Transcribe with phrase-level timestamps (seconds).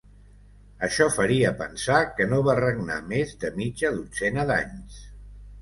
[0.87, 4.99] Això faria pensar que no va regnar més de mitja dotzena d'anys.